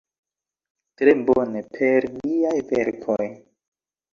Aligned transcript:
Tre 1.01 1.13
bone, 1.27 1.61
per 1.77 2.09
liaj 2.15 2.57
verkoj. 2.73 3.29